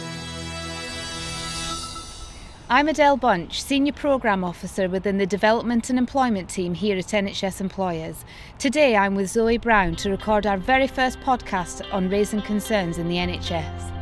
I'm 2.70 2.88
Adele 2.88 3.18
Bunch, 3.18 3.64
Senior 3.64 3.94
Programme 3.94 4.44
Officer 4.44 4.88
within 4.88 5.18
the 5.18 5.26
Development 5.26 5.90
and 5.90 5.98
Employment 5.98 6.48
team 6.48 6.76
here 6.76 7.00
at 7.00 7.06
NHS 7.06 7.62
Employers. 7.62 8.24
Today 8.60 8.96
I'm 8.96 9.16
with 9.16 9.32
Zoe 9.32 9.58
Brown 9.58 9.96
to 9.96 10.12
record 10.12 10.46
our 10.46 10.58
very 10.58 10.86
first 10.86 11.20
podcast 11.22 11.82
on 11.92 12.10
raising 12.10 12.44
concerns 12.44 13.00
in 13.00 13.08
the 13.08 13.16
NHS. 13.16 14.01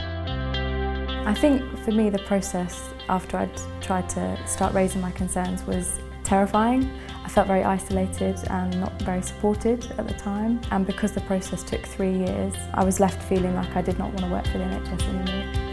I 1.25 1.33
think 1.33 1.61
for 1.79 1.91
me, 1.91 2.09
the 2.09 2.19
process 2.19 2.81
after 3.07 3.37
I'd 3.37 3.81
tried 3.81 4.09
to 4.09 4.37
start 4.47 4.73
raising 4.73 5.01
my 5.01 5.11
concerns 5.11 5.63
was 5.63 5.99
terrifying. 6.23 6.89
I 7.23 7.29
felt 7.29 7.47
very 7.47 7.63
isolated 7.63 8.37
and 8.49 8.79
not 8.79 8.99
very 9.01 9.21
supported 9.21 9.85
at 9.97 10.07
the 10.07 10.13
time. 10.13 10.61
And 10.71 10.85
because 10.85 11.11
the 11.11 11.21
process 11.21 11.63
took 11.63 11.85
three 11.85 12.13
years, 12.13 12.53
I 12.73 12.83
was 12.83 12.99
left 12.99 13.21
feeling 13.23 13.55
like 13.55 13.75
I 13.75 13.81
did 13.81 13.99
not 13.99 14.07
want 14.13 14.19
to 14.21 14.27
work 14.31 14.45
for 14.47 14.57
the 14.57 14.63
NHS 14.63 15.03
anymore. 15.09 15.69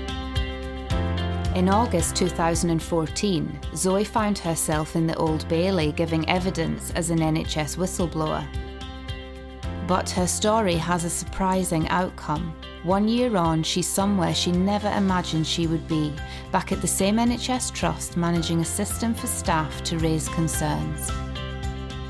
In 1.56 1.70
August 1.70 2.16
2014, 2.16 3.60
Zoe 3.74 4.05
found 4.05 4.38
herself 4.38 4.94
in 4.94 5.06
the 5.06 5.16
Old 5.16 5.48
Bailey 5.48 5.92
giving 5.92 6.28
evidence 6.28 6.91
as 6.91 7.08
an 7.08 7.20
NHS 7.20 7.78
whistleblower. 7.78 8.47
But 9.86 10.10
her 10.10 10.27
story 10.27 10.74
has 10.74 11.05
a 11.05 11.10
surprising 11.10 11.88
outcome. 11.88 12.55
One 12.86 13.08
year 13.08 13.36
on, 13.36 13.64
she's 13.64 13.88
somewhere 13.88 14.32
she 14.32 14.52
never 14.52 14.88
imagined 14.92 15.44
she 15.44 15.66
would 15.66 15.88
be, 15.88 16.12
back 16.52 16.70
at 16.70 16.80
the 16.80 16.86
same 16.86 17.16
NHS 17.16 17.74
trust 17.74 18.16
managing 18.16 18.60
a 18.60 18.64
system 18.64 19.12
for 19.12 19.27
staff 19.27 19.82
to 19.86 19.98
raise 19.98 20.28
concerns. 20.28 21.11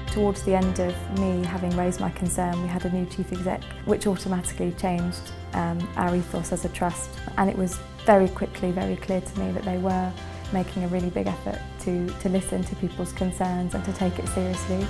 Towards 0.08 0.42
the 0.42 0.54
end 0.54 0.78
of 0.80 0.94
me 1.18 1.42
having 1.46 1.74
raised 1.78 1.98
my 1.98 2.10
concern, 2.10 2.60
we 2.60 2.68
had 2.68 2.84
a 2.84 2.90
new 2.90 3.06
chief 3.06 3.32
exec, 3.32 3.64
which 3.86 4.06
automatically 4.06 4.70
changed 4.72 5.32
um, 5.54 5.78
our 5.96 6.14
ethos 6.14 6.52
as 6.52 6.66
a 6.66 6.68
trust. 6.68 7.08
And 7.38 7.48
it 7.48 7.56
was 7.56 7.78
very 8.04 8.28
quickly 8.28 8.70
very 8.70 8.96
clear 8.96 9.22
to 9.22 9.40
me 9.40 9.52
that 9.52 9.62
they 9.62 9.78
were 9.78 10.12
making 10.52 10.84
a 10.84 10.88
really 10.88 11.08
big 11.08 11.26
effort 11.26 11.58
to, 11.80 12.06
to 12.06 12.28
listen 12.28 12.62
to 12.64 12.76
people's 12.76 13.14
concerns 13.14 13.74
and 13.74 13.82
to 13.86 13.94
take 13.94 14.18
it 14.18 14.28
seriously. 14.28 14.86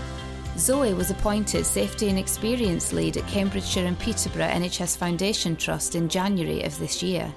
Zoe 0.59 0.95
was 0.95 1.11
appointed 1.11 1.67
Safety 1.67 2.09
and 2.09 2.19
Experience 2.19 2.93
Lead 2.95 3.19
at 3.19 3.27
Cambridgeshire 3.27 3.85
and 3.85 3.99
Peterborough 3.99 4.49
NHS 4.49 4.97
Foundation 4.97 5.55
Trust 5.55 5.95
in 5.95 6.09
January 6.09 6.63
of 6.63 6.79
this 6.79 7.03
year. 7.03 7.33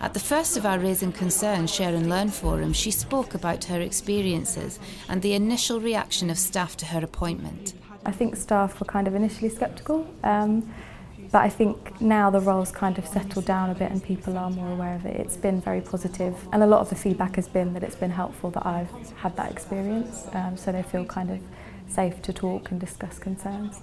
At 0.00 0.12
the 0.12 0.20
first 0.20 0.56
of 0.56 0.66
our 0.66 0.80
Raising 0.80 1.12
Concerns 1.12 1.72
Share 1.72 1.94
and 1.94 2.08
Learn 2.08 2.28
forum, 2.28 2.72
she 2.72 2.90
spoke 2.90 3.34
about 3.34 3.62
her 3.64 3.80
experiences 3.80 4.80
and 5.08 5.22
the 5.22 5.34
initial 5.34 5.80
reaction 5.80 6.30
of 6.30 6.38
staff 6.38 6.76
to 6.78 6.86
her 6.86 7.04
appointment. 7.04 7.74
I 8.04 8.10
think 8.10 8.34
staff 8.34 8.80
were 8.80 8.86
kind 8.86 9.06
of 9.06 9.14
initially 9.14 9.48
sceptical. 9.48 10.12
Um, 10.24 10.68
but 11.30 11.42
I 11.42 11.48
think 11.48 12.00
now 12.00 12.28
the 12.28 12.40
role's 12.40 12.72
kind 12.72 12.98
of 12.98 13.06
settled 13.06 13.44
down 13.44 13.70
a 13.70 13.74
bit 13.74 13.92
and 13.92 14.02
people 14.02 14.36
are 14.36 14.50
more 14.50 14.72
aware 14.72 14.96
of 14.96 15.06
it. 15.06 15.14
It's 15.20 15.36
been 15.36 15.60
very 15.60 15.80
positive 15.80 16.36
and 16.52 16.62
a 16.64 16.66
lot 16.66 16.80
of 16.80 16.88
the 16.88 16.96
feedback 16.96 17.36
has 17.36 17.46
been 17.46 17.72
that 17.74 17.84
it's 17.84 17.94
been 17.94 18.10
helpful 18.10 18.50
that 18.50 18.66
I've 18.66 18.90
had 19.12 19.36
that 19.36 19.52
experience 19.52 20.26
um, 20.32 20.56
so 20.56 20.72
they 20.72 20.82
feel 20.82 21.04
kind 21.04 21.30
of 21.30 21.40
safe 21.90 22.22
to 22.22 22.32
talk 22.32 22.70
and 22.70 22.80
discuss 22.80 23.18
concerns. 23.18 23.80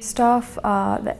Staff 0.00 0.58
are 0.62 1.16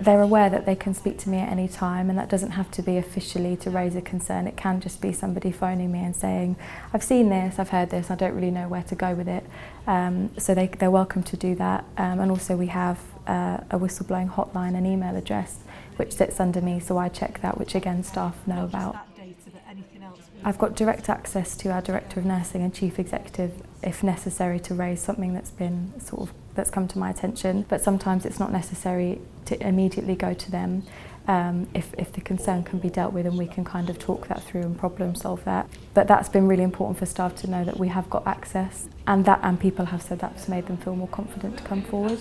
they're 0.00 0.22
aware 0.22 0.48
that 0.48 0.66
they 0.66 0.76
can 0.76 0.94
speak 0.94 1.18
to 1.18 1.28
me 1.28 1.38
at 1.38 1.48
any 1.50 1.66
time 1.66 2.08
and 2.08 2.18
that 2.18 2.28
doesn't 2.28 2.52
have 2.52 2.70
to 2.70 2.82
be 2.82 2.96
officially 2.96 3.56
to 3.56 3.70
raise 3.70 3.96
a 3.96 4.00
concern. 4.00 4.46
It 4.46 4.56
can 4.56 4.80
just 4.80 5.00
be 5.00 5.12
somebody 5.12 5.50
phoning 5.50 5.90
me 5.90 5.98
and 5.98 6.14
saying, 6.14 6.56
I've 6.94 7.02
seen 7.02 7.28
this, 7.28 7.58
I've 7.58 7.70
heard 7.70 7.90
this, 7.90 8.10
I 8.10 8.14
don't 8.14 8.34
really 8.34 8.52
know 8.52 8.68
where 8.68 8.84
to 8.84 8.94
go 8.94 9.14
with 9.14 9.26
it. 9.28 9.44
Um, 9.86 10.30
so 10.38 10.54
they, 10.54 10.68
they're 10.68 10.90
welcome 10.90 11.22
to 11.24 11.36
do 11.36 11.54
that. 11.56 11.84
Um, 11.96 12.20
and 12.20 12.30
also 12.30 12.56
we 12.56 12.68
have 12.68 13.00
uh, 13.26 13.58
a 13.70 13.78
whistleblowing 13.78 14.30
hotline 14.30 14.76
and 14.76 14.86
email 14.86 15.16
address 15.16 15.58
which 15.96 16.12
sits 16.12 16.38
under 16.38 16.60
me 16.60 16.78
so 16.78 16.96
I 16.96 17.08
check 17.08 17.42
that 17.42 17.58
which 17.58 17.74
again 17.74 18.04
staff 18.04 18.36
know 18.46 18.64
about. 18.64 18.96
I've 20.44 20.58
got 20.58 20.76
direct 20.76 21.08
access 21.08 21.56
to 21.58 21.70
our 21.70 21.82
Director 21.82 22.20
of 22.20 22.26
Nursing 22.26 22.62
and 22.62 22.72
Chief 22.72 22.98
Executive 22.98 23.52
if 23.82 24.02
necessary 24.02 24.60
to 24.60 24.74
raise 24.74 25.00
something 25.00 25.34
that's 25.34 25.50
been 25.50 25.98
sort 26.00 26.28
of 26.28 26.34
that's 26.54 26.70
come 26.70 26.88
to 26.88 26.98
my 26.98 27.10
attention 27.10 27.64
but 27.68 27.80
sometimes 27.80 28.26
it's 28.26 28.40
not 28.40 28.50
necessary 28.50 29.20
to 29.44 29.66
immediately 29.66 30.16
go 30.16 30.34
to 30.34 30.50
them 30.50 30.82
um, 31.28 31.68
if, 31.74 31.92
if 31.98 32.10
the 32.12 32.22
concern 32.22 32.64
can 32.64 32.78
be 32.78 32.88
dealt 32.88 33.12
with 33.12 33.26
and 33.26 33.36
we 33.36 33.46
can 33.46 33.64
kind 33.64 33.90
of 33.90 33.98
talk 33.98 34.28
that 34.28 34.42
through 34.42 34.62
and 34.62 34.78
problem 34.78 35.14
solve 35.14 35.44
that. 35.44 35.68
But 35.92 36.08
that's 36.08 36.28
been 36.28 36.48
really 36.48 36.62
important 36.62 36.98
for 36.98 37.06
staff 37.06 37.36
to 37.36 37.50
know 37.50 37.64
that 37.64 37.78
we 37.78 37.88
have 37.88 38.08
got 38.08 38.26
access 38.26 38.88
and 39.06 39.26
that 39.26 39.40
and 39.42 39.60
people 39.60 39.84
have 39.86 40.02
said 40.02 40.18
that's 40.18 40.48
made 40.48 40.66
them 40.66 40.78
feel 40.78 40.96
more 40.96 41.08
confident 41.08 41.58
to 41.58 41.64
come 41.64 41.82
forward. 41.82 42.18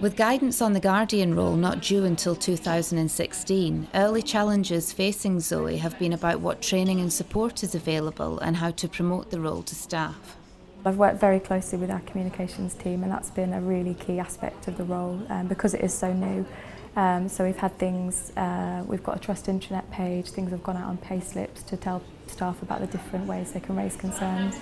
With 0.00 0.14
guidance 0.14 0.62
on 0.62 0.74
the 0.74 0.80
Guardian 0.80 1.34
role 1.34 1.56
not 1.56 1.82
due 1.82 2.04
until 2.04 2.36
2016, 2.36 3.88
early 3.96 4.22
challenges 4.22 4.92
facing 4.92 5.40
Zoe 5.40 5.78
have 5.78 5.98
been 5.98 6.12
about 6.12 6.38
what 6.38 6.62
training 6.62 7.00
and 7.00 7.12
support 7.12 7.64
is 7.64 7.74
available 7.74 8.38
and 8.38 8.54
how 8.54 8.70
to 8.70 8.88
promote 8.88 9.32
the 9.32 9.40
role 9.40 9.64
to 9.64 9.74
staff. 9.74 10.36
I've 10.84 10.98
worked 10.98 11.18
very 11.18 11.40
closely 11.40 11.78
with 11.78 11.90
our 11.90 11.98
communications 12.00 12.74
team 12.74 13.02
and 13.02 13.10
that's 13.10 13.30
been 13.30 13.52
a 13.52 13.60
really 13.60 13.94
key 13.94 14.20
aspect 14.20 14.68
of 14.68 14.76
the 14.76 14.84
role 14.84 15.20
um, 15.30 15.48
because 15.48 15.74
it 15.74 15.80
is 15.80 15.92
so 15.92 16.12
new. 16.12 16.46
Um, 16.94 17.28
so 17.28 17.44
we've 17.44 17.56
had 17.56 17.76
things, 17.76 18.30
uh, 18.36 18.84
we've 18.86 19.02
got 19.02 19.16
a 19.16 19.18
trust 19.18 19.46
intranet 19.46 19.90
page, 19.90 20.30
things 20.30 20.52
have 20.52 20.62
gone 20.62 20.76
out 20.76 20.86
on 20.86 20.98
pay 20.98 21.18
slips 21.18 21.64
to 21.64 21.76
tell 21.76 22.04
staff 22.28 22.62
about 22.62 22.80
the 22.80 22.86
different 22.86 23.26
ways 23.26 23.50
they 23.50 23.58
can 23.60 23.74
raise 23.74 23.96
concerns. 23.96 24.60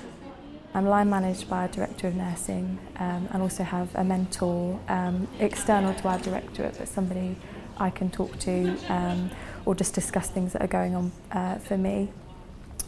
I'm 0.74 0.86
line 0.86 1.08
managed 1.08 1.48
by 1.48 1.64
a 1.64 1.68
director 1.68 2.08
of 2.08 2.14
nursing 2.14 2.78
um, 2.98 3.28
and 3.32 3.42
also 3.42 3.62
have 3.62 3.94
a 3.94 4.04
mentor 4.04 4.78
um, 4.88 5.26
external 5.38 5.94
to 5.94 6.08
our 6.08 6.18
directorate, 6.18 6.76
but 6.78 6.88
somebody 6.88 7.36
I 7.78 7.90
can 7.90 8.10
talk 8.10 8.38
to 8.40 8.76
um, 8.88 9.30
or 9.64 9.74
just 9.74 9.94
discuss 9.94 10.28
things 10.28 10.52
that 10.52 10.62
are 10.62 10.68
going 10.68 10.94
on 10.94 11.12
uh, 11.32 11.56
for 11.56 11.78
me. 11.78 12.10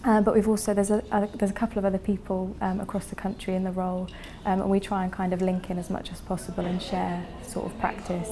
Uh, 0.05 0.21
but 0.21 0.35
we've 0.35 0.49
also 0.49 0.73
there's 0.75 0.91
a, 0.91 1.03
a 1.11 1.29
there's 1.37 1.51
a 1.51 1.55
couple 1.55 1.79
of 1.79 1.85
other 1.85 1.99
people 1.99 2.55
um, 2.61 2.79
across 2.81 3.07
the 3.07 3.17
country 3.17 3.55
in 3.55 3.65
the 3.65 3.73
role, 3.73 4.09
um, 4.45 4.61
and 4.61 4.71
we 4.71 4.79
try 4.79 5.03
and 5.03 5.13
kind 5.13 5.33
of 5.33 5.43
link 5.43 5.71
in 5.71 5.79
as 5.79 5.91
much 5.91 6.13
as 6.13 6.21
possible 6.21 6.65
and 6.65 6.81
share 6.81 7.27
sort 7.43 7.67
of 7.67 7.79
practice. 7.81 8.31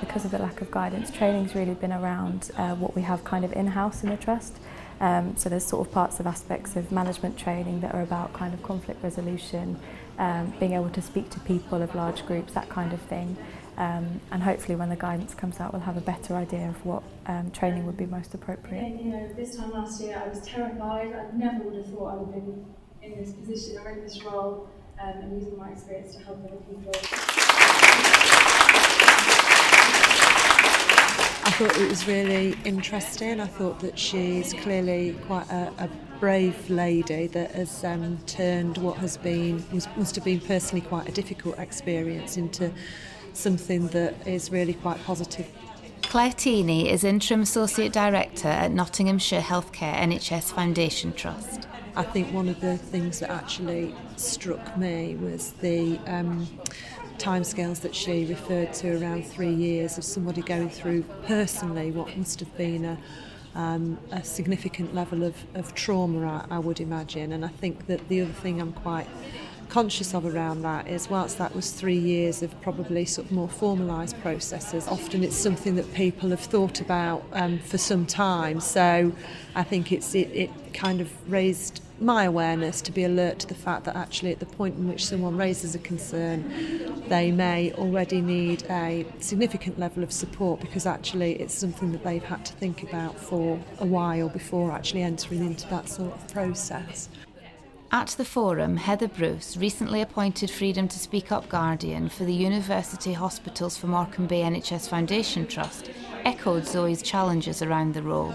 Because 0.00 0.24
of 0.24 0.32
the 0.32 0.38
lack 0.38 0.60
of 0.60 0.70
guidance, 0.70 1.10
training's 1.10 1.54
really 1.54 1.74
been 1.74 1.92
around 1.92 2.50
uh, 2.56 2.74
what 2.74 2.96
we 2.96 3.02
have 3.02 3.22
kind 3.24 3.44
of 3.44 3.52
in-house 3.52 4.02
in 4.02 4.10
the 4.10 4.16
trust. 4.16 4.56
Um, 5.02 5.36
so 5.36 5.48
there's 5.48 5.66
sort 5.66 5.84
of 5.84 5.92
parts 5.92 6.20
of 6.20 6.28
aspects 6.28 6.76
of 6.76 6.92
management 6.92 7.36
training 7.36 7.80
that 7.80 7.92
are 7.92 8.02
about 8.02 8.32
kind 8.32 8.54
of 8.54 8.62
conflict 8.62 9.02
resolution, 9.02 9.78
um, 10.18 10.54
being 10.60 10.74
able 10.74 10.90
to 10.90 11.02
speak 11.02 11.28
to 11.30 11.40
people 11.40 11.82
of 11.82 11.92
large 11.96 12.24
groups, 12.24 12.52
that 12.54 12.68
kind 12.68 12.92
of 12.92 13.00
thing. 13.02 13.36
Um, 13.78 14.20
and 14.30 14.42
hopefully 14.42 14.76
when 14.76 14.90
the 14.90 14.96
guidance 14.96 15.34
comes 15.34 15.58
out, 15.58 15.72
we'll 15.72 15.82
have 15.82 15.96
a 15.96 16.02
better 16.02 16.36
idea 16.36 16.68
of 16.68 16.86
what 16.86 17.02
um, 17.26 17.50
training 17.50 17.84
would 17.84 17.96
be 17.96 18.06
most 18.06 18.32
appropriate. 18.32 18.84
And, 18.84 19.00
you 19.00 19.10
know, 19.10 19.28
this 19.34 19.56
time 19.56 19.72
last 19.72 20.00
year 20.00 20.22
I 20.24 20.28
was 20.28 20.40
terrified. 20.42 21.12
I 21.12 21.36
never 21.36 21.64
would 21.64 21.74
have 21.74 21.86
thought 21.86 22.06
I 22.06 22.16
would 22.18 22.34
have 22.34 22.44
been 22.44 22.64
in 23.02 23.18
this 23.18 23.32
position 23.32 23.78
or 23.78 23.90
in 23.90 24.02
this 24.02 24.22
role 24.22 24.68
um, 25.02 25.08
and 25.08 25.32
using 25.32 25.58
my 25.58 25.70
experience 25.70 26.14
to 26.14 26.22
help 26.22 26.38
other 26.44 26.58
people. 26.58 26.92
Thought 31.68 31.80
it 31.80 31.88
was 31.88 32.08
really 32.08 32.56
interesting. 32.64 33.38
I 33.38 33.46
thought 33.46 33.78
that 33.80 33.96
she's 33.96 34.52
clearly 34.52 35.14
quite 35.28 35.48
a, 35.48 35.72
a 35.78 35.88
brave 36.18 36.68
lady 36.68 37.28
that 37.28 37.52
has 37.52 37.84
um, 37.84 38.18
turned 38.26 38.78
what 38.78 38.96
has 38.96 39.16
been 39.16 39.64
was, 39.70 39.86
must 39.96 40.16
have 40.16 40.24
been 40.24 40.40
personally 40.40 40.80
quite 40.80 41.08
a 41.08 41.12
difficult 41.12 41.56
experience 41.60 42.36
into 42.36 42.72
something 43.32 43.86
that 43.88 44.26
is 44.26 44.50
really 44.50 44.74
quite 44.74 45.00
positive. 45.04 45.46
Claire 46.02 46.32
Teeney 46.32 46.90
is 46.90 47.04
Interim 47.04 47.42
Associate 47.42 47.92
Director 47.92 48.48
at 48.48 48.72
Nottinghamshire 48.72 49.42
Healthcare 49.42 49.94
NHS 49.94 50.52
Foundation 50.52 51.12
Trust. 51.12 51.68
I 51.94 52.02
think 52.02 52.32
one 52.32 52.48
of 52.48 52.60
the 52.60 52.76
things 52.76 53.20
that 53.20 53.30
actually 53.30 53.94
struck 54.16 54.76
me 54.76 55.14
was 55.14 55.52
the 55.52 55.98
um, 56.06 56.48
timescales 57.22 57.80
that 57.80 57.94
she 57.94 58.24
referred 58.24 58.72
to 58.72 59.00
around 59.00 59.24
three 59.24 59.54
years 59.54 59.96
of 59.96 60.02
somebody 60.02 60.42
going 60.42 60.68
through 60.68 61.02
personally 61.24 61.92
what 61.92 62.16
must 62.16 62.40
have 62.40 62.56
been 62.56 62.84
a, 62.84 62.98
um, 63.54 63.96
a 64.10 64.24
significant 64.24 64.92
level 64.92 65.22
of, 65.22 65.36
of 65.54 65.72
trauma, 65.74 66.44
I, 66.50 66.56
I 66.56 66.58
would 66.58 66.80
imagine. 66.80 67.30
And 67.30 67.44
I 67.44 67.48
think 67.48 67.86
that 67.86 68.08
the 68.08 68.22
other 68.22 68.32
thing 68.32 68.60
I'm 68.60 68.72
quite 68.72 69.06
conscious 69.68 70.14
of 70.14 70.26
around 70.26 70.62
that 70.62 70.88
is 70.88 71.08
whilst 71.08 71.38
that 71.38 71.54
was 71.54 71.70
three 71.70 71.96
years 71.96 72.42
of 72.42 72.60
probably 72.60 73.04
sort 73.04 73.26
of 73.28 73.32
more 73.32 73.48
formalised 73.48 74.20
processes, 74.20 74.88
often 74.88 75.22
it's 75.22 75.36
something 75.36 75.76
that 75.76 75.94
people 75.94 76.30
have 76.30 76.40
thought 76.40 76.80
about 76.80 77.24
um, 77.34 77.58
for 77.60 77.78
some 77.78 78.04
time. 78.04 78.60
So 78.60 79.12
I 79.54 79.62
think 79.62 79.92
it's 79.92 80.14
it, 80.14 80.28
it 80.32 80.50
kind 80.74 81.00
of 81.00 81.08
raised 81.30 81.82
my 82.02 82.24
awareness 82.24 82.82
to 82.82 82.92
be 82.92 83.04
alert 83.04 83.38
to 83.38 83.46
the 83.46 83.54
fact 83.54 83.84
that 83.84 83.96
actually 83.96 84.32
at 84.32 84.40
the 84.40 84.46
point 84.46 84.76
in 84.76 84.88
which 84.88 85.06
someone 85.06 85.36
raises 85.36 85.74
a 85.74 85.78
concern, 85.78 86.91
they 87.08 87.30
may 87.30 87.72
already 87.74 88.20
need 88.20 88.64
a 88.70 89.06
significant 89.20 89.78
level 89.78 90.02
of 90.02 90.12
support 90.12 90.60
because 90.60 90.86
actually 90.86 91.32
it's 91.40 91.54
something 91.54 91.92
that 91.92 92.04
they've 92.04 92.24
had 92.24 92.44
to 92.46 92.52
think 92.54 92.82
about 92.82 93.18
for 93.18 93.58
a 93.78 93.86
while 93.86 94.28
before 94.28 94.72
actually 94.72 95.02
entering 95.02 95.44
into 95.44 95.68
that 95.68 95.88
sort 95.88 96.12
of 96.12 96.32
process. 96.32 97.08
At 97.94 98.08
the 98.08 98.24
forum, 98.24 98.78
Heather 98.78 99.08
Bruce, 99.08 99.58
recently 99.58 100.00
appointed 100.00 100.50
Freedom 100.50 100.88
to 100.88 100.98
Speak 100.98 101.30
Up 101.30 101.48
Guardian 101.50 102.08
for 102.08 102.24
the 102.24 102.32
University 102.32 103.12
Hospitals 103.12 103.76
for 103.76 103.86
Morecambe 103.86 104.28
Bay 104.28 104.40
NHS 104.40 104.88
Foundation 104.88 105.46
Trust, 105.46 105.90
echoed 106.24 106.66
Zoe's 106.66 107.02
challenges 107.02 107.60
around 107.60 107.92
the 107.92 108.02
role. 108.02 108.32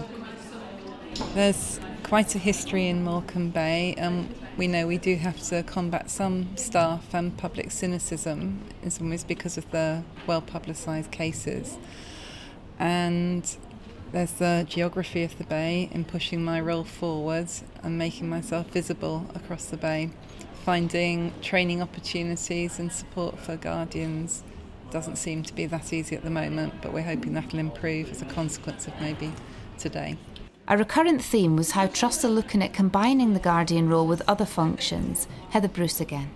There's 1.34 1.80
quite 2.04 2.36
a 2.36 2.38
history 2.38 2.86
in 2.86 3.02
Morecambe 3.02 3.50
Bay. 3.50 3.96
Um, 3.96 4.28
we 4.58 4.66
know 4.66 4.88
we 4.88 4.98
do 4.98 5.14
have 5.14 5.40
to 5.40 5.62
combat 5.62 6.10
some 6.10 6.56
staff 6.56 7.14
and 7.14 7.38
public 7.38 7.70
cynicism 7.70 8.60
in 8.82 8.90
some 8.90 9.08
ways 9.08 9.22
because 9.22 9.56
of 9.56 9.70
the 9.70 10.02
well 10.26 10.42
publicised 10.42 11.12
cases. 11.12 11.78
And 12.76 13.56
there's 14.10 14.32
the 14.32 14.66
geography 14.68 15.22
of 15.22 15.38
the 15.38 15.44
bay 15.44 15.88
in 15.92 16.04
pushing 16.04 16.44
my 16.44 16.60
role 16.60 16.82
forward 16.82 17.48
and 17.84 17.96
making 17.96 18.28
myself 18.28 18.68
visible 18.70 19.30
across 19.32 19.66
the 19.66 19.76
bay. 19.76 20.10
Finding 20.64 21.32
training 21.40 21.80
opportunities 21.80 22.80
and 22.80 22.90
support 22.90 23.38
for 23.38 23.56
guardians 23.56 24.42
doesn't 24.90 25.16
seem 25.16 25.44
to 25.44 25.54
be 25.54 25.66
that 25.66 25.92
easy 25.92 26.16
at 26.16 26.24
the 26.24 26.30
moment, 26.30 26.74
but 26.82 26.92
we're 26.92 27.02
hoping 27.02 27.34
that'll 27.34 27.60
improve 27.60 28.10
as 28.10 28.22
a 28.22 28.26
consequence 28.26 28.88
of 28.88 29.00
maybe 29.00 29.32
today. 29.78 30.16
A 30.70 30.76
recurrent 30.76 31.24
theme 31.24 31.56
was 31.56 31.70
how 31.70 31.86
trusts 31.86 32.26
are 32.26 32.28
looking 32.28 32.62
at 32.62 32.74
combining 32.74 33.32
the 33.32 33.40
guardian 33.40 33.88
role 33.88 34.06
with 34.06 34.20
other 34.28 34.44
functions. 34.44 35.26
Heather 35.48 35.66
Bruce 35.66 35.98
again. 35.98 36.28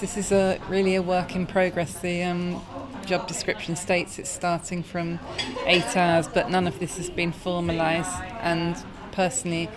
This 0.00 0.16
is 0.16 0.32
a 0.32 0.58
really 0.70 0.94
a 0.94 1.02
work 1.02 1.36
in 1.36 1.46
progress. 1.46 1.98
The 1.98 2.22
um, 2.22 2.62
job 3.04 3.28
description 3.28 3.76
states 3.76 4.18
it's 4.18 4.30
starting 4.30 4.82
from 4.82 5.20
eight 5.66 5.98
hours, 5.98 6.28
but 6.28 6.50
none 6.50 6.66
of 6.66 6.78
this 6.78 6.96
has 6.96 7.10
been 7.10 7.30
formalised. 7.30 8.22
And 8.40 8.74
personally, 9.12 9.68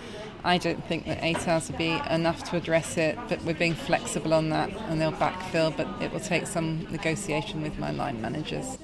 I 0.42 0.56
don't 0.56 0.82
think 0.86 1.04
that 1.04 1.18
eight 1.22 1.46
hours 1.46 1.68
would 1.68 1.76
be 1.76 2.00
enough 2.08 2.44
to 2.44 2.56
address 2.56 2.96
it, 2.96 3.18
but 3.28 3.42
we're 3.42 3.52
being 3.52 3.74
flexible 3.74 4.32
on 4.32 4.48
that 4.48 4.70
and 4.88 4.98
they'll 4.98 5.12
backfill, 5.12 5.76
but 5.76 5.86
it 6.00 6.10
will 6.14 6.20
take 6.20 6.46
some 6.46 6.86
negotiation 6.90 7.60
with 7.60 7.78
my 7.78 7.90
line 7.90 8.22
managers. 8.22 8.78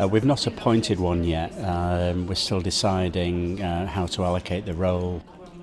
Uh, 0.00 0.08
we've 0.08 0.24
not 0.24 0.46
appointed 0.46 0.98
one 0.98 1.22
yet. 1.22 1.52
Um, 1.64 2.26
we're 2.26 2.34
still 2.34 2.60
deciding 2.60 3.62
uh, 3.62 3.86
how 3.86 4.06
to 4.06 4.24
allocate 4.24 4.66
the 4.66 4.74
role. 4.74 5.22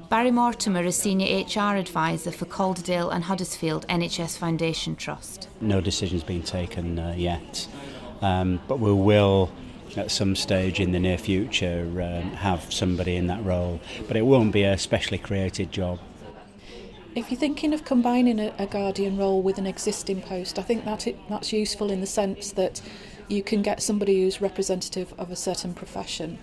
Barry 0.10 0.32
Mortimer 0.32 0.84
is 0.84 0.96
Senior 0.96 1.44
HR 1.46 1.76
Advisor 1.76 2.32
for 2.32 2.46
Calderdale 2.46 3.10
and 3.10 3.26
Huddersfield 3.26 3.86
NHS 3.88 4.38
Foundation 4.38 4.96
Trust. 4.96 5.50
No 5.60 5.82
decision's 5.82 6.24
been 6.24 6.44
taken 6.44 6.98
uh, 6.98 7.14
yet, 7.18 7.68
um, 8.22 8.62
but 8.70 8.80
we 8.80 8.94
will 8.94 9.52
at 9.98 10.10
some 10.10 10.38
stage 10.38 10.80
in 10.80 10.94
the 10.94 11.00
near 11.00 11.18
future 11.18 11.82
um, 12.02 12.32
have 12.32 12.72
somebody 12.74 13.18
in 13.18 13.28
that 13.28 13.44
role, 13.44 13.82
but 14.08 14.16
it 14.16 14.22
won't 14.22 14.54
be 14.54 14.64
a 14.64 14.78
specially 14.78 15.18
created 15.18 15.74
job. 15.74 16.00
If 17.14 17.30
you're 17.30 17.40
thinking 17.40 17.74
of 17.74 17.84
combining 17.84 18.40
a, 18.40 18.54
a 18.58 18.66
guardian 18.66 19.18
role 19.18 19.42
with 19.42 19.58
an 19.58 19.68
existing 19.68 20.22
post, 20.22 20.58
I 20.58 20.62
think 20.62 20.86
that 20.86 21.08
it, 21.08 21.18
that's 21.28 21.52
useful 21.52 21.92
in 21.92 22.00
the 22.00 22.08
sense 22.08 22.54
that 22.54 22.82
you 23.28 23.44
can 23.44 23.62
get 23.62 23.82
somebody 23.82 24.22
who's 24.22 24.42
representative 24.42 25.14
of 25.18 25.32
a 25.32 25.36
certain 25.36 25.74
profession 25.74 26.38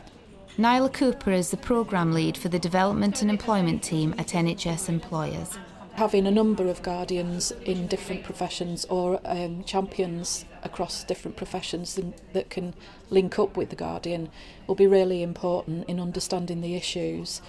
Nyla 0.58 0.92
Cooper 0.92 1.30
is 1.30 1.52
the 1.52 1.56
programme 1.56 2.10
lead 2.10 2.36
for 2.36 2.48
the 2.48 2.58
Development 2.58 3.22
and 3.22 3.30
Employment 3.30 3.80
team 3.80 4.12
at 4.18 4.30
NHS 4.30 4.88
Employers. 4.88 5.56
Having 5.92 6.26
a 6.26 6.32
number 6.32 6.68
of 6.68 6.82
guardians 6.82 7.52
in 7.64 7.86
different 7.86 8.24
professions 8.24 8.84
or 8.86 9.20
um, 9.24 9.62
champions 9.62 10.46
across 10.64 11.04
different 11.04 11.36
professions 11.36 12.00
that 12.32 12.50
can 12.50 12.74
link 13.08 13.38
up 13.38 13.56
with 13.56 13.70
the 13.70 13.76
guardian 13.76 14.30
will 14.66 14.74
be 14.74 14.88
really 14.88 15.22
important 15.22 15.88
in 15.88 16.00
understanding 16.00 16.60
the 16.60 16.74
issues 16.74 17.40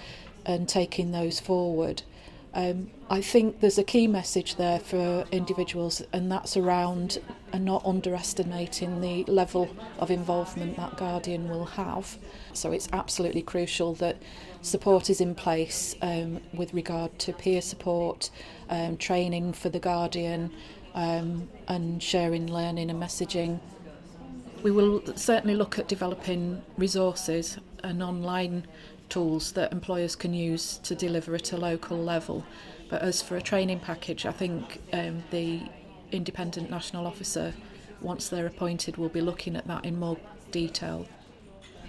and 0.46 0.68
taking 0.68 1.10
those 1.10 1.40
forward. 1.40 2.02
Um, 2.52 2.90
I 3.08 3.20
think 3.20 3.60
there's 3.60 3.78
a 3.78 3.84
key 3.84 4.06
message 4.06 4.56
there 4.56 4.80
for 4.80 5.24
individuals, 5.30 6.02
and 6.12 6.30
that's 6.30 6.56
around 6.56 7.18
and 7.52 7.64
not 7.64 7.84
underestimating 7.84 9.00
the 9.00 9.24
level 9.24 9.68
of 9.98 10.10
involvement 10.10 10.76
that 10.76 10.96
guardian 10.96 11.48
will 11.48 11.64
have. 11.64 12.18
So 12.52 12.72
it's 12.72 12.88
absolutely 12.92 13.42
crucial 13.42 13.94
that 13.94 14.16
support 14.62 15.10
is 15.10 15.20
in 15.20 15.34
place 15.34 15.94
um, 16.02 16.40
with 16.52 16.74
regard 16.74 17.16
to 17.20 17.32
peer 17.32 17.62
support, 17.62 18.30
um, 18.68 18.96
training 18.96 19.52
for 19.52 19.68
the 19.68 19.80
guardian, 19.80 20.50
um, 20.94 21.48
and 21.68 22.02
sharing 22.02 22.46
learning 22.46 22.90
and 22.90 23.00
messaging. 23.00 23.60
We 24.62 24.70
will 24.72 25.02
certainly 25.16 25.54
look 25.54 25.78
at 25.78 25.88
developing 25.88 26.62
resources 26.76 27.58
and 27.82 28.02
online 28.02 28.66
tools 29.10 29.52
that 29.52 29.72
employers 29.72 30.16
can 30.16 30.32
use 30.32 30.78
to 30.78 30.94
deliver 30.94 31.34
at 31.34 31.52
a 31.52 31.56
local 31.56 31.98
level. 31.98 32.44
But 32.88 33.02
as 33.02 33.20
for 33.20 33.36
a 33.36 33.42
training 33.42 33.80
package, 33.80 34.24
I 34.24 34.32
think 34.32 34.80
um, 34.92 35.22
the 35.30 35.60
independent 36.12 36.70
national 36.70 37.06
officer, 37.06 37.52
once 38.00 38.28
they're 38.28 38.46
appointed, 38.46 38.96
will 38.96 39.08
be 39.08 39.20
looking 39.20 39.56
at 39.56 39.66
that 39.66 39.84
in 39.84 39.98
more 39.98 40.16
detail. 40.50 41.06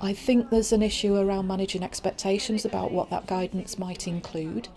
I 0.01 0.13
think 0.13 0.50
there's 0.50 0.71
an 0.71 0.81
issue 0.81 1.15
around 1.15 1.47
managing 1.47 1.83
expectations 1.83 2.65
about 2.65 2.91
what 2.91 3.09
that 3.12 3.27
guidance 3.27 3.77
might 3.77 4.07
include. 4.07 4.67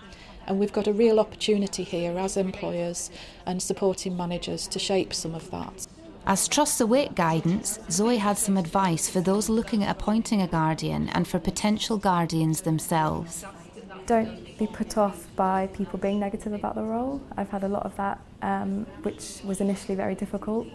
And 0.47 0.59
we've 0.59 0.73
got 0.73 0.87
a 0.87 0.93
real 0.93 1.19
opportunity 1.19 1.83
here 1.83 2.19
as 2.19 2.37
employers 2.37 3.11
and 3.47 3.63
supporting 3.63 4.17
managers 4.17 4.69
to 4.69 4.79
shape 4.79 5.15
some 5.15 5.35
of 5.35 5.51
that. 5.51 5.87
As 6.27 6.49
trusts 6.49 6.81
await 6.81 7.15
guidance, 7.15 7.79
Zoe 7.91 8.17
had 8.17 8.39
some 8.39 8.57
advice 8.57 9.11
for 9.11 9.21
those 9.21 9.51
looking 9.51 9.85
at 9.85 9.95
appointing 9.95 10.41
a 10.41 10.47
guardian 10.47 11.11
and 11.11 11.29
for 11.29 11.39
potential 11.39 11.99
guardians 11.99 12.63
themselves. 12.63 13.45
Don't 14.07 14.57
be 14.59 14.67
put 14.67 14.97
off 14.97 15.27
by 15.37 15.69
people 15.75 15.99
being 15.99 16.19
negative 16.19 16.55
about 16.55 16.77
the 16.77 16.83
role. 16.83 17.21
I've 17.37 17.51
had 17.51 17.63
a 17.63 17.69
lot 17.69 17.85
of 17.85 17.95
that, 17.97 18.21
um, 18.41 18.87
which 19.03 19.41
was 19.45 19.61
initially 19.61 19.97
very 19.97 20.15
difficult, 20.15 20.67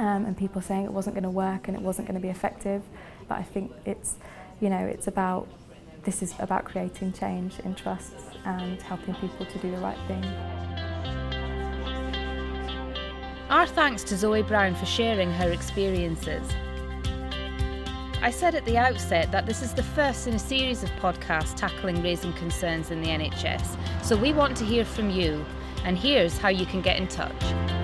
um, 0.00 0.24
and 0.24 0.36
people 0.36 0.60
saying 0.60 0.86
it 0.86 0.92
wasn't 0.92 1.14
going 1.14 1.24
to 1.24 1.30
work 1.30 1.68
and 1.68 1.76
it 1.76 1.82
wasn't 1.82 2.08
going 2.08 2.20
to 2.20 2.22
be 2.22 2.30
effective. 2.30 2.82
But 3.28 3.38
I 3.38 3.42
think 3.44 3.72
it's, 3.86 4.16
you 4.60 4.70
know, 4.70 4.84
it's 4.84 5.06
about 5.06 5.46
this 6.02 6.20
is 6.20 6.34
about 6.40 6.64
creating 6.64 7.12
change 7.12 7.60
in 7.60 7.76
trusts 7.76 8.24
and 8.44 8.80
helping 8.82 9.14
people 9.14 9.46
to 9.46 9.58
do 9.58 9.70
the 9.70 9.78
right 9.78 9.98
thing. 10.08 10.89
Our 13.50 13.66
thanks 13.66 14.04
to 14.04 14.16
Zoe 14.16 14.42
Brown 14.42 14.76
for 14.76 14.86
sharing 14.86 15.32
her 15.32 15.50
experiences. 15.50 16.48
I 18.22 18.30
said 18.30 18.54
at 18.54 18.64
the 18.64 18.78
outset 18.78 19.32
that 19.32 19.44
this 19.44 19.60
is 19.60 19.74
the 19.74 19.82
first 19.82 20.28
in 20.28 20.34
a 20.34 20.38
series 20.38 20.84
of 20.84 20.90
podcasts 21.00 21.56
tackling 21.56 22.00
raising 22.00 22.32
concerns 22.34 22.92
in 22.92 23.02
the 23.02 23.08
NHS, 23.08 24.04
so 24.04 24.16
we 24.16 24.32
want 24.32 24.56
to 24.58 24.64
hear 24.64 24.84
from 24.84 25.10
you, 25.10 25.44
and 25.84 25.98
here's 25.98 26.38
how 26.38 26.48
you 26.48 26.64
can 26.64 26.80
get 26.80 26.96
in 26.96 27.08
touch. 27.08 27.79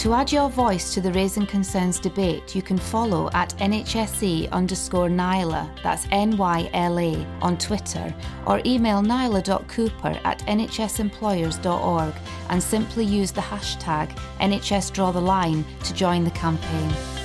To 0.00 0.14
add 0.14 0.32
your 0.32 0.48
voice 0.48 0.94
to 0.94 1.02
the 1.02 1.12
Raising 1.12 1.44
Concerns 1.44 2.00
debate, 2.00 2.54
you 2.56 2.62
can 2.62 2.78
follow 2.78 3.28
at 3.34 3.50
NHSE 3.58 4.50
underscore 4.50 5.10
Nyla, 5.10 5.68
that's 5.82 6.06
N-Y-L-A, 6.10 7.26
on 7.42 7.58
Twitter, 7.58 8.14
or 8.46 8.62
email 8.64 9.02
nyla.cooper 9.02 10.18
at 10.24 10.38
nhsemployers.org 10.46 12.14
and 12.48 12.62
simply 12.62 13.04
use 13.04 13.30
the 13.30 13.42
hashtag 13.42 14.16
NHS 14.40 14.90
Draw 14.90 15.10
the 15.10 15.20
Line 15.20 15.66
to 15.84 15.92
join 15.92 16.24
the 16.24 16.30
campaign. 16.30 17.19